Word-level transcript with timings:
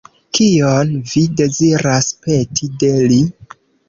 Kion 0.35 0.95
vi 1.11 1.21
deziras 1.41 2.07
peti 2.23 2.71
de 2.85 2.89
li? 3.13 3.19